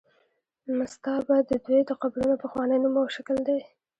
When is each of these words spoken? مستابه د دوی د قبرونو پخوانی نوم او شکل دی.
مستابه 0.79 1.35
د 1.49 1.51
دوی 1.65 1.81
د 1.85 1.91
قبرونو 2.01 2.35
پخوانی 2.43 2.77
نوم 2.83 2.95
او 3.01 3.07
شکل 3.15 3.37
دی. 3.47 3.59